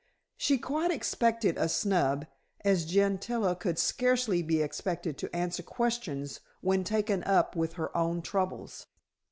[0.35, 2.25] She quite expected a snub,
[2.65, 8.23] as Gentilla could scarcely be expected to answer questions when taken up with her own
[8.23, 8.87] troubles.